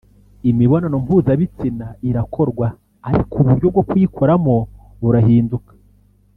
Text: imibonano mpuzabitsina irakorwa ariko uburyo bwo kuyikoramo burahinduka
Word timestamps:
imibonano 0.49 0.95
mpuzabitsina 1.03 1.87
irakorwa 2.09 2.67
ariko 3.09 3.33
uburyo 3.41 3.65
bwo 3.73 3.81
kuyikoramo 3.89 4.55
burahinduka 5.01 5.71